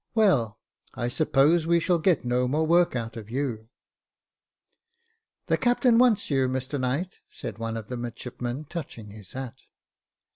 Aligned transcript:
Well, 0.15 0.57
I 0.95 1.09
suppose 1.09 1.67
we 1.67 1.79
shall 1.79 1.99
get 1.99 2.25
no 2.25 2.47
more 2.47 2.65
work 2.65 2.95
out 2.95 3.15
of 3.15 3.29
you 3.29 3.69
""The 5.45 5.57
captain 5.57 5.99
wants 5.99 6.31
you, 6.31 6.47
Mr 6.47 6.79
Knight," 6.81 7.19
said 7.29 7.59
one 7.59 7.77
of 7.77 7.87
the 7.87 7.97
midshipmen, 7.97 8.65
touching 8.65 9.11
his 9.11 9.33
hat. 9.33 9.59